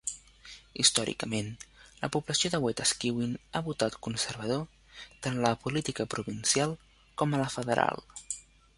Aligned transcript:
Històricament, 0.83 1.51
la 1.99 2.09
població 2.15 2.51
de 2.55 2.61
Wetaskiwin 2.63 3.37
ha 3.59 3.63
votat 3.69 3.99
conservador 4.09 5.07
tant 5.27 5.39
a 5.43 5.47
la 5.47 5.55
política 5.67 6.11
provincial 6.17 6.77
com 7.23 7.33
a 7.41 7.47
la 7.47 7.57
federal. 7.59 8.07